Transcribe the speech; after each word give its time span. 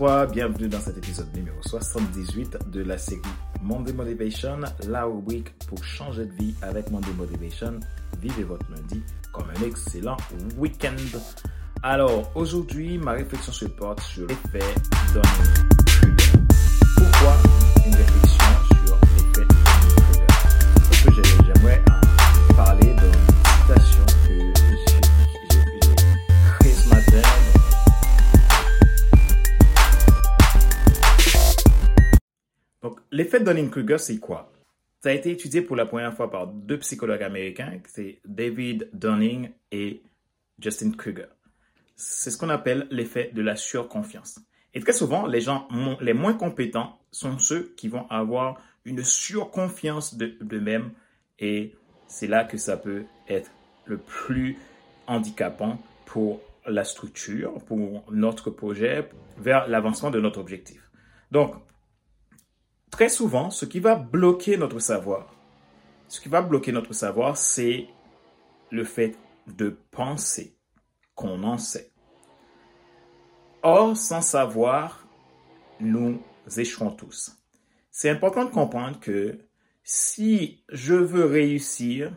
bienvenue 0.00 0.68
dans 0.68 0.80
cet 0.80 0.98
épisode 0.98 1.32
numéro 1.36 1.56
78 1.62 2.70
de 2.72 2.82
la 2.82 2.98
série 2.98 3.20
Monday 3.62 3.92
Motivation, 3.92 4.58
la 4.88 5.04
rubrique 5.04 5.56
pour 5.68 5.84
changer 5.84 6.26
de 6.26 6.32
vie 6.32 6.54
avec 6.62 6.90
Monday 6.90 7.12
Motivation. 7.16 7.78
Vivez 8.20 8.42
votre 8.42 8.66
lundi 8.70 9.02
comme 9.32 9.46
un 9.50 9.62
excellent 9.64 10.16
week-end. 10.58 10.96
Alors, 11.82 12.32
aujourd'hui, 12.34 12.98
ma 12.98 13.12
réflexion 13.12 13.52
se 13.52 13.66
porte 13.66 14.00
sur 14.00 14.26
l'effet 14.26 14.74
d'un 15.14 15.22
l'effet 33.14 33.38
Dunning-Kruger, 33.38 33.98
c'est 33.98 34.18
quoi? 34.18 34.50
Ça 35.00 35.10
a 35.10 35.12
été 35.12 35.30
étudié 35.30 35.62
pour 35.62 35.76
la 35.76 35.86
première 35.86 36.12
fois 36.14 36.30
par 36.30 36.48
deux 36.48 36.78
psychologues 36.80 37.22
américains, 37.22 37.78
c'est 37.86 38.18
David 38.24 38.88
Dunning 38.92 39.50
et 39.70 40.02
Justin 40.58 40.90
Kruger. 40.90 41.28
C'est 41.94 42.32
ce 42.32 42.38
qu'on 42.38 42.48
appelle 42.48 42.88
l'effet 42.90 43.30
de 43.32 43.40
la 43.40 43.54
surconfiance. 43.54 44.40
Et 44.72 44.80
très 44.80 44.92
souvent, 44.92 45.26
les 45.26 45.40
gens 45.40 45.68
les 46.00 46.12
moins 46.12 46.34
compétents 46.34 46.98
sont 47.12 47.38
ceux 47.38 47.72
qui 47.76 47.86
vont 47.86 48.08
avoir 48.10 48.60
une 48.84 49.04
surconfiance 49.04 50.16
d'eux-mêmes 50.16 50.90
et 51.38 51.76
c'est 52.08 52.26
là 52.26 52.42
que 52.42 52.56
ça 52.56 52.76
peut 52.76 53.04
être 53.28 53.52
le 53.84 53.98
plus 53.98 54.58
handicapant 55.06 55.78
pour 56.06 56.40
la 56.66 56.82
structure, 56.82 57.62
pour 57.66 58.04
notre 58.10 58.50
projet, 58.50 59.08
vers 59.38 59.68
l'avancement 59.68 60.10
de 60.10 60.20
notre 60.20 60.40
objectif. 60.40 60.90
Donc, 61.30 61.54
Très 62.94 63.08
souvent, 63.08 63.50
ce 63.50 63.64
qui 63.64 63.80
va 63.80 63.96
bloquer 63.96 64.56
notre 64.56 64.78
savoir, 64.78 65.34
ce 66.06 66.20
qui 66.20 66.28
va 66.28 66.42
bloquer 66.42 66.70
notre 66.70 66.92
savoir, 66.92 67.36
c'est 67.36 67.88
le 68.70 68.84
fait 68.84 69.18
de 69.48 69.76
penser 69.90 70.56
qu'on 71.16 71.42
en 71.42 71.58
sait. 71.58 71.90
Or, 73.64 73.96
sans 73.96 74.20
savoir, 74.20 75.08
nous 75.80 76.20
échouons 76.56 76.92
tous. 76.92 77.36
C'est 77.90 78.10
important 78.10 78.44
de 78.44 78.50
comprendre 78.50 79.00
que 79.00 79.40
si 79.82 80.62
je 80.68 80.94
veux 80.94 81.24
réussir, 81.24 82.12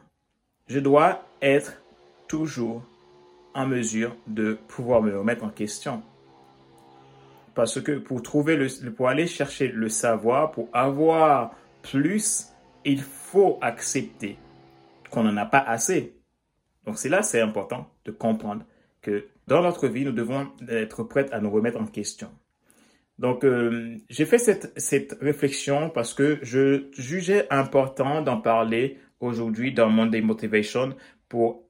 je 0.67 0.79
dois 0.79 1.25
être 1.41 1.81
toujours 2.27 2.83
en 3.55 3.65
mesure 3.65 4.15
de 4.27 4.59
pouvoir 4.67 5.01
me 5.01 5.17
remettre 5.17 5.43
en 5.43 5.49
question. 5.49 6.03
Parce 7.57 7.81
que 7.81 7.93
pour 7.93 8.21
trouver 8.21 8.55
le, 8.55 8.67
pour 8.91 9.09
aller 9.09 9.25
chercher 9.25 9.69
le 9.69 9.89
savoir, 9.89 10.51
pour 10.51 10.69
avoir 10.73 11.55
plus, 11.81 12.49
il 12.85 13.01
faut 13.01 13.57
accepter 13.61 14.37
qu'on 15.09 15.23
n'en 15.23 15.35
a 15.37 15.47
pas 15.47 15.61
assez. 15.61 16.13
Donc 16.85 16.99
c'est 16.99 17.09
là, 17.09 17.23
c'est 17.23 17.41
important 17.41 17.89
de 18.05 18.11
comprendre 18.11 18.63
que 19.01 19.25
dans 19.47 19.63
notre 19.63 19.87
vie, 19.87 20.05
nous 20.05 20.11
devons 20.11 20.49
être 20.69 21.01
prêts 21.01 21.25
à 21.31 21.39
nous 21.39 21.49
remettre 21.49 21.81
en 21.81 21.87
question. 21.87 22.29
Donc, 23.17 23.43
euh, 23.43 23.97
j'ai 24.07 24.25
fait 24.25 24.37
cette, 24.37 24.79
cette 24.79 25.17
réflexion 25.19 25.89
parce 25.89 26.13
que 26.13 26.37
je 26.43 26.89
jugeais 26.91 27.47
important 27.49 28.21
d'en 28.21 28.39
parler 28.39 28.99
aujourd'hui 29.19 29.73
dans 29.73 29.89
Monday 29.89 30.21
Motivation 30.21 30.95
pour 31.27 31.67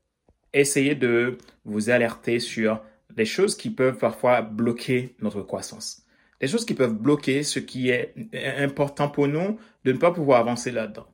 essayer 0.51 0.95
de 0.95 1.37
vous 1.63 1.89
alerter 1.89 2.39
sur 2.39 2.81
des 3.17 3.25
choses 3.25 3.57
qui 3.57 3.71
peuvent 3.71 3.97
parfois 3.97 4.41
bloquer 4.41 5.15
notre 5.19 5.41
croissance. 5.41 6.05
Des 6.39 6.47
choses 6.47 6.65
qui 6.65 6.75
peuvent 6.75 6.93
bloquer 6.93 7.41
ce 7.41 7.59
qui 7.59 7.89
est 7.89 8.13
important 8.59 9.09
pour 9.09 9.27
nous 9.27 9.57
de 9.83 9.91
ne 9.91 9.97
pas 9.97 10.11
pouvoir 10.11 10.39
avancer 10.39 10.71
là-dedans. 10.71 11.07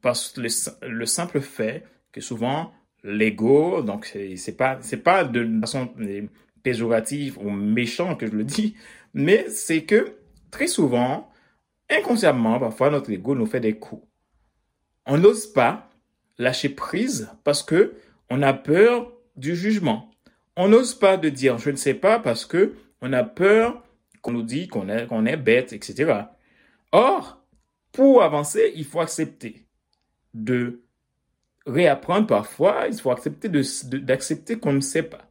Parce 0.00 0.30
que 0.30 0.40
le, 0.40 1.06
simple 1.06 1.40
fait 1.40 1.84
que 2.10 2.22
souvent 2.22 2.72
l'ego, 3.02 3.82
donc 3.82 4.06
c'est 4.36 4.56
pas 4.56 4.78
c'est 4.80 5.02
pas 5.02 5.24
de 5.24 5.46
façon 5.60 5.92
péjorative 6.62 7.38
ou 7.38 7.50
méchant 7.50 8.16
que 8.16 8.26
je 8.26 8.32
le 8.32 8.44
dis, 8.44 8.74
mais 9.12 9.48
c'est 9.50 9.84
que 9.84 10.16
très 10.50 10.68
souvent, 10.68 11.30
inconsciemment, 11.90 12.58
parfois 12.58 12.88
notre 12.88 13.10
ego 13.10 13.34
nous 13.34 13.46
fait 13.46 13.60
des 13.60 13.74
coups. 13.78 14.06
On 15.04 15.18
n'ose 15.18 15.46
pas 15.52 15.90
lâcher 16.38 16.70
prise 16.70 17.28
parce 17.44 17.62
que 17.62 17.94
on 18.30 18.40
a 18.40 18.54
peur 18.54 19.12
du 19.36 19.54
jugement 19.54 20.13
on 20.56 20.68
n'ose 20.68 20.94
pas 20.94 21.16
de 21.16 21.28
dire 21.28 21.58
je 21.58 21.70
ne 21.70 21.76
sais 21.76 21.94
pas 21.94 22.18
parce 22.18 22.44
que 22.44 22.74
on 23.00 23.12
a 23.12 23.24
peur 23.24 23.82
qu'on 24.22 24.32
nous 24.32 24.42
dit 24.42 24.68
qu'on 24.68 24.88
est, 24.88 25.06
qu'on 25.06 25.26
est 25.26 25.36
bête, 25.36 25.72
etc. 25.72 26.22
Or, 26.92 27.44
pour 27.92 28.22
avancer, 28.22 28.72
il 28.74 28.84
faut 28.84 29.00
accepter 29.00 29.66
de 30.32 30.82
réapprendre 31.66 32.26
parfois, 32.26 32.86
il 32.88 32.98
faut 32.98 33.10
accepter 33.10 33.48
d'accepter 33.48 34.58
qu'on 34.58 34.72
ne 34.72 34.80
sait 34.80 35.02
pas. 35.02 35.28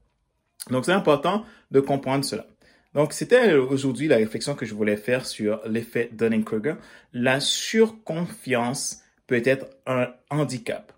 Donc, 0.70 0.86
c'est 0.86 0.92
important 0.92 1.46
de 1.72 1.80
comprendre 1.80 2.24
cela. 2.24 2.46
Donc, 2.94 3.12
c'était 3.14 3.54
aujourd'hui 3.54 4.08
la 4.08 4.18
réflexion 4.18 4.56
que 4.56 4.66
je 4.66 4.76
voulais 4.76 4.98
faire 4.98 5.26
sur 5.26 5.62
l'effet 5.68 6.10
Dunning-Kruger. 6.14 6.76
La 7.12 7.40
surconfiance 7.40 9.02
peut 9.26 9.42
être 9.44 9.66
un 9.88 10.14
handicap. 10.30 10.94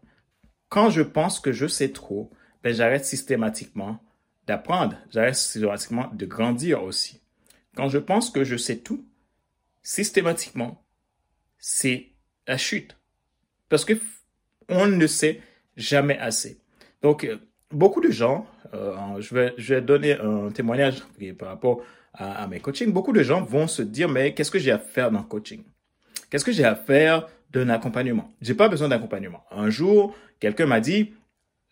Quand 0.70 0.90
je 0.90 1.02
pense 1.02 1.40
que 1.40 1.52
je 1.52 1.68
sais 1.68 1.90
trop, 1.90 2.32
ben, 2.64 2.74
j'arrête 2.74 3.06
systématiquement 3.06 4.00
d'apprendre, 4.48 4.96
j'arrête 5.12 5.36
systématiquement 5.36 6.10
de 6.14 6.26
grandir 6.26 6.84
aussi. 6.84 7.22
Quand 7.76 7.90
je 7.90 7.98
pense 7.98 8.30
que 8.30 8.44
je 8.44 8.56
sais 8.56 8.78
tout, 8.78 9.06
systématiquement, 9.84 10.84
c'est 11.58 12.12
la 12.48 12.58
chute. 12.58 12.98
Parce 13.70 13.86
que 13.86 13.94
on 14.70 14.88
ne 14.88 15.08
sait 15.08 15.42
jamais 15.78 16.18
assez. 16.18 16.60
Donc, 17.02 17.24
euh, 17.24 17.38
beaucoup 17.72 18.02
de 18.02 18.10
gens, 18.12 18.48
euh, 18.74 19.20
je, 19.20 19.36
vais, 19.36 19.54
je 19.58 19.76
vais 19.76 19.82
donner 19.82 20.14
un 20.14 20.50
témoignage 20.50 21.04
par 21.38 21.50
rapport 21.50 21.82
à, 22.14 22.44
à 22.44 22.48
mes 22.48 22.60
coachings, 22.60 22.92
beaucoup 22.92 23.14
de 23.14 23.24
gens 23.24 23.44
vont 23.44 23.68
se 23.68 23.82
dire, 23.82 24.10
mais 24.10 24.34
qu'est-ce 24.34 24.52
que 24.52 24.60
j'ai 24.60 24.72
à 24.72 24.80
faire 24.80 25.12
dans 25.12 25.20
le 25.20 25.26
coaching? 25.26 25.64
Qu'est-ce 26.30 26.46
que 26.46 26.52
j'ai 26.52 26.66
à 26.66 26.76
faire 26.76 27.28
d'un 27.52 27.70
accompagnement? 27.70 28.34
J'ai 28.42 28.56
pas 28.56 28.70
besoin 28.70 28.88
d'accompagnement. 28.88 29.44
Un 29.52 29.70
jour, 29.70 30.16
quelqu'un 30.40 30.66
m'a 30.66 30.80
dit, 30.80 31.14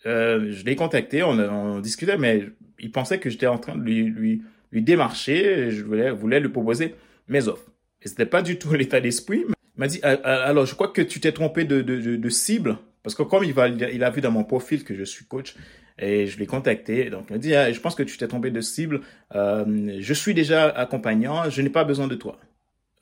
euh, 0.06 0.52
je 0.52 0.66
l'ai 0.66 0.76
contacté, 0.76 1.24
on, 1.24 1.38
on, 1.40 1.80
discutait, 1.80 2.18
mais 2.18 2.44
il 2.80 2.92
pensait 2.92 3.20
que 3.20 3.30
j'étais 3.30 3.48
en 3.48 3.58
train 3.58 3.76
de 3.76 3.84
lui, 3.84 4.04
lui, 4.04 4.42
lui 4.72 4.82
démarcher, 4.82 5.72
je 5.72 5.84
voulais, 5.84 6.12
voulais 6.12 6.40
lui 6.40 6.50
proposer 6.50 6.96
mes 7.28 7.48
offres. 7.48 7.72
Et 8.02 8.08
c'était 8.08 8.26
pas 8.26 8.42
du 8.42 8.58
tout 8.58 8.74
l'état 8.74 9.02
d'esprit. 9.02 9.46
Il 9.48 9.80
m'a 9.80 9.88
dit, 9.88 10.00
ah, 10.04 10.18
ah, 10.24 10.44
alors 10.44 10.66
je 10.66 10.76
crois 10.76 10.90
que 10.90 11.02
tu 11.02 11.20
t'es 11.20 11.32
trompé 11.32 11.64
de, 11.64 11.82
de, 11.82 12.16
de, 12.16 12.30
cible, 12.30 12.78
parce 13.02 13.16
que 13.16 13.24
comme 13.24 13.44
il, 13.44 13.54
va, 13.54 13.68
il 13.68 14.04
a 14.04 14.10
vu 14.10 14.22
dans 14.22 14.32
mon 14.32 14.44
profil 14.44 14.84
que 14.84 14.94
je 14.94 15.04
suis 15.04 15.26
coach, 15.26 15.56
et 16.00 16.28
je 16.28 16.40
l'ai 16.40 16.48
contacté, 16.48 17.10
donc 17.10 17.26
il 17.30 17.34
m'a 17.34 17.40
dit, 17.40 17.56
ah, 17.56 17.72
je 17.72 17.80
pense 17.80 17.96
que 17.96 18.04
tu 18.04 18.18
t'es 18.18 18.28
trompé 18.28 18.52
de 18.52 18.62
cible, 18.62 19.02
euh, 19.36 19.98
je 20.00 20.14
suis 20.14 20.34
déjà 20.34 20.70
accompagnant, 20.70 21.50
je 21.50 21.62
n'ai 21.62 21.70
pas 21.70 21.84
besoin 21.84 22.08
de 22.08 22.16
toi. 22.16 22.40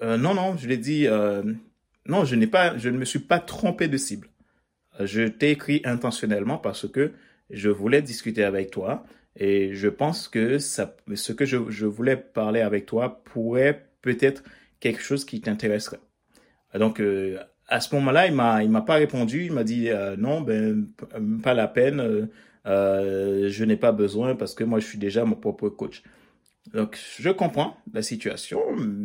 Euh, 0.01 0.17
non, 0.17 0.33
non, 0.33 0.57
je 0.57 0.67
l'ai 0.67 0.77
dit, 0.77 1.07
euh, 1.07 1.43
non, 2.05 2.25
je 2.25 2.35
n'ai 2.35 2.47
pas, 2.47 2.77
je 2.77 2.89
ne 2.89 2.97
me 2.97 3.05
suis 3.05 3.19
pas 3.19 3.39
trompé 3.39 3.87
de 3.87 3.97
cible. 3.97 4.27
Je 5.05 5.27
t'ai 5.27 5.51
écrit 5.51 5.81
intentionnellement 5.85 6.57
parce 6.57 6.87
que 6.87 7.11
je 7.49 7.69
voulais 7.69 8.01
discuter 8.01 8.43
avec 8.43 8.71
toi 8.71 9.03
et 9.35 9.73
je 9.73 9.87
pense 9.87 10.27
que 10.27 10.57
ça, 10.57 10.95
ce 11.13 11.33
que 11.33 11.45
je, 11.45 11.85
voulais 11.85 12.17
parler 12.17 12.61
avec 12.61 12.85
toi 12.85 13.21
pourrait 13.23 13.87
peut-être 14.01 14.43
quelque 14.79 15.01
chose 15.01 15.25
qui 15.25 15.41
t'intéresserait. 15.41 15.99
Donc, 16.73 16.99
euh, 16.99 17.39
à 17.67 17.79
ce 17.79 17.93
moment-là, 17.95 18.27
il 18.27 18.33
m'a, 18.33 18.63
il 18.63 18.69
m'a 18.69 18.81
pas 18.81 18.95
répondu. 18.95 19.45
Il 19.45 19.53
m'a 19.53 19.63
dit 19.63 19.89
euh, 19.89 20.15
non, 20.17 20.41
ben 20.41 20.87
pas 21.41 21.53
la 21.53 21.67
peine. 21.67 22.29
Euh, 22.67 23.49
je 23.49 23.63
n'ai 23.63 23.77
pas 23.77 23.91
besoin 23.91 24.35
parce 24.35 24.53
que 24.53 24.63
moi, 24.63 24.79
je 24.79 24.85
suis 24.85 24.99
déjà 24.99 25.25
mon 25.25 25.35
propre 25.35 25.69
coach. 25.69 26.03
Donc, 26.73 26.97
je 27.19 27.29
comprends 27.29 27.77
la 27.93 28.01
situation. 28.01 28.61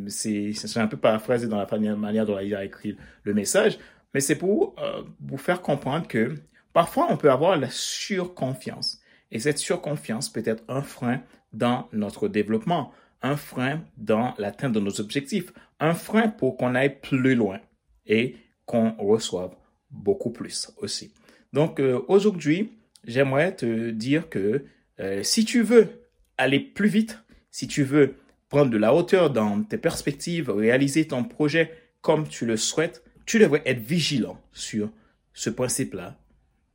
C'est, 0.09 0.53
c'est 0.53 0.81
un 0.81 0.87
peu 0.87 0.97
paraphrasé 0.97 1.49
dans 1.49 1.57
la 1.57 1.97
manière 1.97 2.27
dont 2.27 2.39
il 2.39 2.55
a 2.55 2.65
écrit 2.65 2.97
le 3.25 3.35
message, 3.35 3.79
mais 4.17 4.21
c'est 4.21 4.37
pour 4.37 4.75
euh, 4.79 5.03
vous 5.21 5.37
faire 5.37 5.61
comprendre 5.61 6.09
que 6.09 6.37
parfois 6.73 7.07
on 7.11 7.19
peut 7.19 7.31
avoir 7.31 7.59
la 7.59 7.69
surconfiance. 7.69 8.99
Et 9.31 9.39
cette 9.39 9.59
surconfiance 9.59 10.31
peut 10.31 10.43
être 10.47 10.65
un 10.69 10.81
frein 10.81 11.21
dans 11.53 11.87
notre 11.93 12.27
développement, 12.27 12.95
un 13.21 13.37
frein 13.37 13.85
dans 13.99 14.33
l'atteinte 14.39 14.73
de 14.73 14.81
nos 14.81 15.03
objectifs, 15.03 15.53
un 15.81 15.93
frein 15.93 16.29
pour 16.29 16.57
qu'on 16.57 16.75
aille 16.75 16.99
plus 16.99 17.35
loin 17.35 17.61
et 18.07 18.37
qu'on 18.65 18.93
reçoive 18.93 19.55
beaucoup 19.91 20.31
plus 20.31 20.73
aussi. 20.79 21.13
Donc 21.53 21.79
euh, 21.79 22.01
aujourd'hui, 22.09 22.73
j'aimerais 23.05 23.55
te 23.55 23.91
dire 23.91 24.31
que 24.31 24.65
euh, 24.99 25.23
si 25.23 25.45
tu 25.45 25.61
veux 25.61 25.91
aller 26.39 26.61
plus 26.61 26.89
vite, 26.89 27.19
si 27.51 27.69
tu 27.69 27.83
veux 27.83 28.15
prendre 28.49 28.71
de 28.71 28.79
la 28.79 28.95
hauteur 28.95 29.29
dans 29.29 29.63
tes 29.63 29.77
perspectives, 29.77 30.49
réaliser 30.49 31.07
ton 31.07 31.23
projet 31.23 31.71
comme 32.01 32.27
tu 32.27 32.47
le 32.47 32.57
souhaites, 32.57 33.03
tu 33.27 33.39
devrais 33.39 33.63
être 33.67 33.81
vigilant 33.81 34.41
sur 34.53 34.91
ce 35.35 35.51
principe-là. 35.51 36.19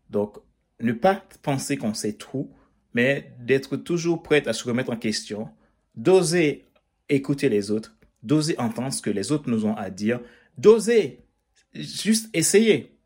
Donc, 0.10 0.38
ne 0.82 0.92
pas 0.92 1.24
penser 1.42 1.78
qu'on 1.78 1.94
sait 1.94 2.14
tout, 2.14 2.52
mais 2.94 3.34
d'être 3.40 3.78
toujours 3.78 4.22
prêt 4.22 4.48
à 4.48 4.54
se 4.54 4.66
remettre 4.66 4.92
en 4.92 4.98
question, 4.98 5.50
d'oser 5.96 6.66
écouter 7.10 7.50
les 7.50 7.72
autres, 7.72 7.96
d'oser 8.22 8.58
entendre 8.60 8.94
ce 8.94 9.02
que 9.02 9.10
les 9.10 9.32
autres 9.32 9.50
nous 9.50 9.66
ont 9.66 9.76
à 9.76 9.90
dire, 9.90 10.20
d'oser 10.58 11.26
juste 11.74 12.30
essayer. 12.36 12.98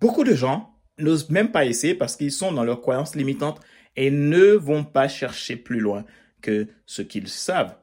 Beaucoup 0.00 0.24
de 0.24 0.34
gens 0.34 0.74
n'osent 0.98 1.30
même 1.30 1.50
pas 1.50 1.64
essayer 1.64 1.94
parce 1.94 2.16
qu'ils 2.16 2.32
sont 2.32 2.52
dans 2.52 2.64
leurs 2.64 2.80
croyances 2.80 3.16
limitantes 3.16 3.60
et 3.96 4.10
ne 4.10 4.52
vont 4.52 4.84
pas 4.84 5.08
chercher 5.08 5.56
plus 5.56 5.80
loin 5.80 6.04
que 6.40 6.68
ce 6.86 7.02
qu'ils 7.02 7.28
savent. 7.28 7.76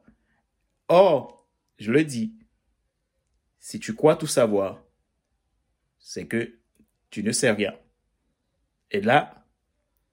Or, 0.88 1.46
je 1.78 1.92
le 1.92 2.04
dis, 2.04 2.34
si 3.60 3.80
tu 3.80 3.94
crois 3.94 4.16
tout 4.16 4.28
savoir, 4.28 4.85
c'est 6.07 6.25
que 6.25 6.54
tu 7.10 7.24
ne 7.24 7.31
sais 7.31 7.50
rien. 7.50 7.74
Et 8.92 9.02
là, 9.02 9.44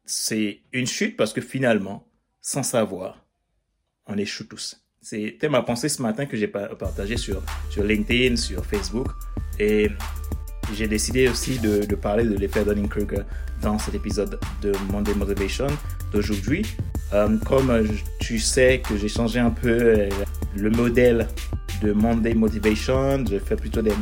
c'est 0.06 0.62
une 0.72 0.86
chute 0.86 1.18
parce 1.18 1.34
que 1.34 1.42
finalement, 1.42 2.08
sans 2.40 2.62
savoir, 2.62 3.26
on 4.06 4.16
échoue 4.16 4.44
tous. 4.44 4.82
C'était 5.02 5.50
ma 5.50 5.60
pensée 5.62 5.90
ce 5.90 6.00
matin 6.00 6.24
que 6.24 6.36
j'ai 6.36 6.48
partagé 6.48 7.18
sur, 7.18 7.42
sur 7.70 7.84
LinkedIn, 7.84 8.36
sur 8.36 8.64
Facebook. 8.64 9.08
Et 9.58 9.90
j'ai 10.72 10.88
décidé 10.88 11.28
aussi 11.28 11.58
de, 11.58 11.84
parler 11.94 12.24
de 12.24 12.36
l'effet 12.36 12.64
Dunning-Kruger 12.64 13.24
dans 13.60 13.78
cet 13.78 13.94
épisode 13.94 14.40
de 14.62 14.72
Monday 14.90 15.14
Motivation 15.14 15.66
d'aujourd'hui. 16.10 16.64
Euh, 17.12 17.36
comme 17.44 17.86
tu 18.18 18.38
sais 18.38 18.80
que 18.80 18.96
j'ai 18.96 19.08
changé 19.08 19.40
un 19.40 19.50
peu 19.50 19.68
euh, 19.68 20.08
le 20.56 20.70
modèle 20.70 21.28
de 21.82 21.92
Monday 21.92 22.32
Motivation, 22.32 23.26
je 23.26 23.38
fais 23.38 23.56
plutôt 23.56 23.82
des, 23.82 23.92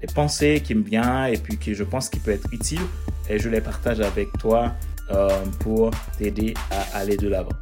des 0.00 0.06
pensées 0.12 0.62
qui 0.64 0.74
me 0.74 0.82
viennent 0.82 1.32
et 1.32 1.36
puis 1.36 1.58
que 1.58 1.74
je 1.74 1.84
pense 1.84 2.08
qui 2.08 2.18
peut 2.20 2.32
être 2.32 2.48
utile 2.52 2.80
et 3.28 3.38
je 3.38 3.48
les 3.48 3.60
partage 3.60 4.00
avec 4.00 4.32
toi 4.38 4.74
euh, 5.10 5.28
pour 5.60 5.90
t'aider 6.18 6.54
à 6.70 6.98
aller 6.98 7.16
de 7.16 7.28
l'avant. 7.28 7.52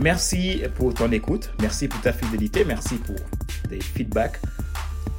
Merci 0.00 0.62
pour 0.76 0.94
ton 0.94 1.10
écoute, 1.10 1.50
merci 1.60 1.88
pour 1.88 2.00
ta 2.00 2.12
fidélité, 2.12 2.64
merci 2.64 2.96
pour 2.96 3.16
tes 3.68 3.80
feedbacks. 3.80 4.40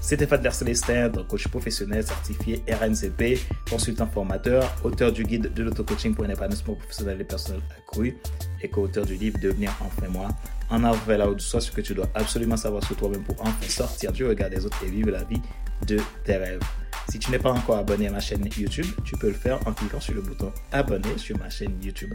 C'était 0.02 0.26
Fadler 0.26 0.52
Célestin, 0.52 1.12
coach 1.28 1.48
professionnel 1.50 2.04
certifié 2.04 2.64
RNCP, 2.68 3.40
consultant 3.70 4.08
formateur, 4.08 4.74
auteur 4.84 5.12
du 5.12 5.24
guide 5.24 5.54
de 5.54 5.64
l'auto-coaching 5.64 6.16
pour 6.16 6.24
un 6.24 6.30
épanouissement 6.30 6.76
professionnel 6.76 7.20
et 7.20 7.26
personnel 7.26 7.62
accru 7.78 8.18
et 8.62 8.70
co-auteur 8.70 9.06
du 9.06 9.16
livre 9.16 9.38
Devenir 9.40 9.72
enfin 9.82 10.08
moi. 10.08 10.30
En 10.70 10.84
avant 10.84 11.00
vers 11.08 11.18
la 11.18 11.28
haute 11.28 11.42
soit 11.42 11.62
ce 11.62 11.72
que 11.72 11.82
tu 11.82 11.94
dois 11.94 12.08
absolument 12.14 12.58
savoir 12.58 12.84
sur 12.84 12.96
toi-même 12.96 13.24
pour 13.24 13.36
enfin 13.42 13.68
sortir 13.68 14.12
du 14.12 14.26
regard 14.26 14.50
des 14.50 14.66
autres 14.66 14.78
et 14.86 14.90
vivre 14.90 15.10
la 15.10 15.24
vie 15.24 15.42
de 15.88 15.98
tes 16.24 16.38
rêves. 16.38 16.62
Si 17.10 17.18
tu 17.18 17.32
n'es 17.32 17.40
pas 17.40 17.52
encore 17.52 17.78
abonné 17.78 18.08
à 18.08 18.12
ma 18.12 18.20
chaîne 18.20 18.48
YouTube, 18.56 18.86
tu 19.04 19.18
peux 19.18 19.30
le 19.30 19.34
faire 19.34 19.60
en 19.66 19.74
cliquant 19.74 20.00
sur 20.00 20.14
le 20.14 20.22
bouton 20.22 20.52
abonner 20.72 21.18
sur 21.18 21.40
ma 21.40 21.50
chaîne 21.50 21.74
YouTube. 21.82 22.14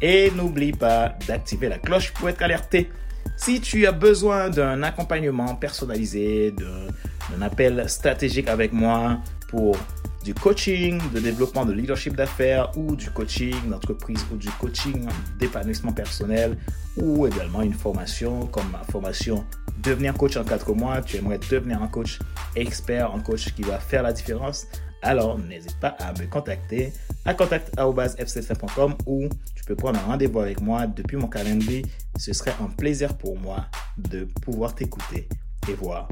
Et 0.00 0.32
n'oublie 0.32 0.72
pas 0.72 1.16
d'activer 1.28 1.68
la 1.68 1.78
cloche 1.78 2.12
pour 2.12 2.28
être 2.28 2.42
alerté. 2.42 2.90
Si 3.36 3.60
tu 3.60 3.86
as 3.86 3.92
besoin 3.92 4.50
d'un 4.50 4.82
accompagnement 4.82 5.54
personnalisé, 5.54 6.52
d'un 6.52 7.42
appel 7.42 7.88
stratégique 7.88 8.48
avec 8.48 8.72
moi 8.72 9.20
pour 9.48 9.76
du 10.24 10.34
coaching, 10.34 11.00
de 11.14 11.20
développement 11.20 11.64
de 11.64 11.72
leadership 11.72 12.16
d'affaires 12.16 12.70
ou 12.76 12.96
du 12.96 13.10
coaching 13.10 13.68
d'entreprise 13.68 14.24
ou 14.32 14.36
du 14.36 14.48
coaching 14.50 15.08
d'épanouissement 15.38 15.92
personnel 15.92 16.56
ou 16.96 17.26
également 17.26 17.62
une 17.62 17.74
formation 17.74 18.46
comme 18.46 18.70
ma 18.70 18.82
formation 18.84 19.44
devenir 19.82 20.14
coach 20.14 20.36
en 20.36 20.44
4 20.44 20.74
mois, 20.74 21.02
tu 21.02 21.16
aimerais 21.16 21.38
devenir 21.38 21.82
un 21.82 21.88
coach 21.88 22.18
expert, 22.54 23.12
un 23.12 23.20
coach 23.20 23.52
qui 23.54 23.62
va 23.62 23.78
faire 23.78 24.02
la 24.02 24.12
différence, 24.12 24.66
alors 25.02 25.38
n'hésite 25.38 25.78
pas 25.80 25.96
à 25.98 26.12
me 26.12 26.26
contacter 26.26 26.92
à 27.24 27.34
contact.fcf.com 27.34 28.94
ou 29.06 29.28
tu 29.54 29.64
peux 29.64 29.74
prendre 29.74 29.98
un 29.98 30.04
rendez-vous 30.04 30.40
avec 30.40 30.60
moi 30.60 30.86
depuis 30.86 31.16
mon 31.16 31.28
calendrier. 31.28 31.84
Ce 32.18 32.32
serait 32.32 32.54
un 32.60 32.66
plaisir 32.66 33.16
pour 33.16 33.38
moi 33.38 33.66
de 33.98 34.24
pouvoir 34.42 34.74
t'écouter 34.74 35.28
et 35.68 35.74
voir 35.74 36.08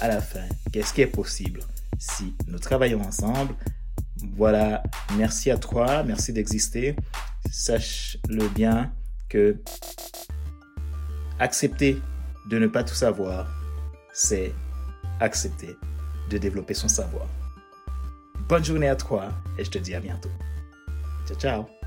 à 0.00 0.08
la 0.08 0.20
fin 0.20 0.46
qu'est-ce 0.72 0.92
qui 0.94 1.02
est 1.02 1.06
possible 1.06 1.60
si 1.98 2.34
nous 2.48 2.58
travaillons 2.58 3.00
ensemble. 3.00 3.54
Voilà, 4.36 4.82
merci 5.16 5.50
à 5.50 5.58
toi, 5.58 6.02
merci 6.02 6.32
d'exister. 6.32 6.96
Sache-le 7.50 8.48
bien 8.48 8.92
que 9.28 9.56
accepter 11.42 12.00
de 12.46 12.58
ne 12.58 12.68
pas 12.68 12.84
tout 12.84 12.94
savoir, 12.94 13.46
c'est 14.12 14.52
accepter 15.20 15.76
de 16.30 16.38
développer 16.38 16.74
son 16.74 16.88
savoir. 16.88 17.26
Bonne 18.48 18.64
journée 18.64 18.88
à 18.88 18.96
toi 18.96 19.28
et 19.58 19.64
je 19.64 19.70
te 19.70 19.78
dis 19.78 19.94
à 19.94 20.00
bientôt. 20.00 20.30
Ciao, 21.26 21.38
ciao. 21.38 21.81